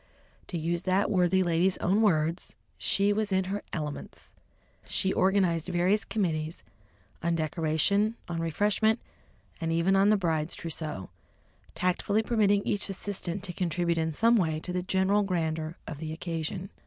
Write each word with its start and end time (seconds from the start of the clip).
To 0.47 0.57
use 0.57 0.81
that 0.81 1.11
worthy 1.11 1.43
lady's 1.43 1.77
own 1.77 2.01
words, 2.01 2.55
"she 2.79 3.13
was 3.13 3.31
in 3.31 3.43
her 3.43 3.61
elements!" 3.71 4.33
She 4.83 5.13
organised 5.13 5.67
various 5.67 6.05
committees 6.05 6.63
on 7.21 7.35
decoration, 7.35 8.15
on 8.27 8.39
refreshment, 8.41 8.99
and 9.61 9.71
even 9.71 9.95
on 9.95 10.09
the 10.09 10.17
bride's 10.17 10.55
trousseau, 10.55 11.11
tactfully 11.75 12.23
permitting 12.23 12.63
each 12.65 12.89
assistant 12.89 13.43
to 13.43 13.53
contribute 13.53 13.99
in 13.99 14.11
some 14.11 14.37
way 14.37 14.59
to 14.61 14.73
the 14.73 14.81
general 14.81 15.21
grandeur 15.21 15.77
of 15.85 15.99
the 15.99 16.11
occasion. 16.13 16.71